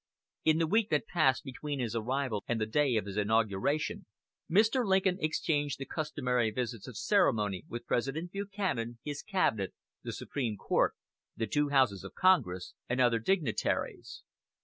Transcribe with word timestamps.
In 0.43 0.57
the 0.57 0.65
week 0.65 0.89
that 0.89 1.05
passed 1.05 1.43
between 1.43 1.77
his 1.79 1.95
arrival 1.95 2.43
and 2.47 2.59
the 2.59 2.65
day 2.65 2.95
of 2.95 3.05
his 3.05 3.17
inauguration 3.17 4.07
Mr. 4.49 4.83
Lincoln 4.83 5.19
exchanged 5.21 5.77
the 5.77 5.85
customary 5.85 6.49
visits 6.49 6.87
of 6.87 6.97
ceremony 6.97 7.65
with 7.69 7.85
President 7.85 8.31
Buchanan, 8.31 8.97
his 9.03 9.21
cabinet, 9.21 9.75
the 10.01 10.11
Supreme 10.11 10.57
Court, 10.57 10.95
the 11.37 11.45
two 11.45 11.69
houses 11.69 12.03
of 12.03 12.15
Congress, 12.15 12.73
and 12.89 12.99
other 12.99 13.19
dignitaries. 13.19 14.23